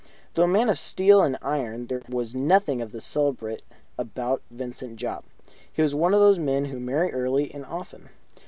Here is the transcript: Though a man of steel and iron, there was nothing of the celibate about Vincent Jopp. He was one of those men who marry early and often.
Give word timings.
Though 0.33 0.41
a 0.45 0.47
man 0.47 0.67
of 0.67 0.79
steel 0.79 1.21
and 1.21 1.37
iron, 1.43 1.85
there 1.85 2.01
was 2.09 2.33
nothing 2.33 2.81
of 2.81 2.91
the 2.91 2.99
celibate 2.99 3.61
about 3.99 4.41
Vincent 4.49 4.95
Jopp. 4.95 5.25
He 5.71 5.83
was 5.83 5.93
one 5.93 6.15
of 6.15 6.19
those 6.19 6.39
men 6.39 6.65
who 6.65 6.79
marry 6.79 7.13
early 7.13 7.53
and 7.53 7.63
often. 7.67 8.09